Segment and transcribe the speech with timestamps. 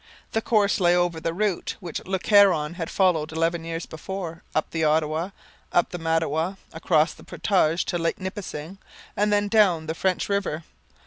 [0.31, 4.71] The course lay over the route which Le Caron had followed eleven years before, up
[4.71, 5.29] the Ottawa,
[5.71, 8.79] up the Mattawa, across the portage to Lake Nipissing,
[9.15, 10.63] and then down the French River.